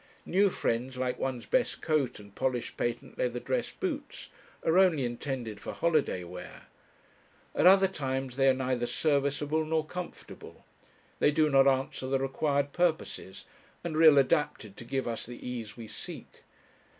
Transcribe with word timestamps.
New 0.25 0.49
friends, 0.49 0.97
like 0.97 1.19
one's 1.19 1.45
best 1.45 1.79
coat 1.79 2.19
and 2.19 2.33
polished 2.33 2.75
patent 2.75 3.19
leather 3.19 3.39
dress 3.39 3.69
boots, 3.69 4.29
are 4.63 4.79
only 4.79 5.05
intended 5.05 5.59
for 5.59 5.73
holiday 5.73 6.23
wear. 6.23 6.63
At 7.53 7.67
other 7.67 7.87
times 7.87 8.35
they 8.35 8.49
are 8.49 8.53
neither 8.55 8.87
serviceable 8.87 9.63
nor 9.63 9.85
comfortable; 9.85 10.65
they 11.19 11.29
do 11.29 11.51
not 11.51 11.67
answer 11.67 12.07
the 12.07 12.17
required 12.17 12.73
purposes, 12.73 13.45
and 13.83 13.95
are 13.95 14.01
ill 14.01 14.17
adapted 14.17 14.75
to 14.77 14.83
give 14.83 15.07
us 15.07 15.23
the 15.27 15.47
ease 15.47 15.77
we 15.77 15.87
seek. 15.87 16.41